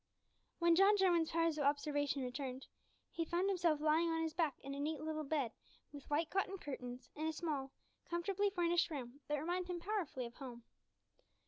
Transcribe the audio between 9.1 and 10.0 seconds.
that reminded him